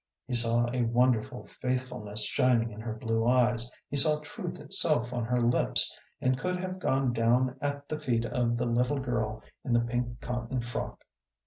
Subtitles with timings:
[0.25, 5.25] He saw a wonderful faithfulness shining in her blue eyes, he saw truth itself on
[5.25, 9.73] her lips, and could have gone down at the feet of the little girl in
[9.73, 11.05] the pink cotton frock.